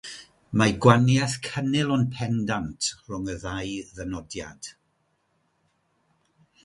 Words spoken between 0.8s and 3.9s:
gwahaniaeth cynnil ond pendant rhwng y ddau